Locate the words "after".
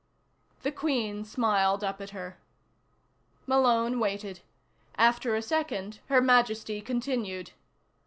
4.97-5.35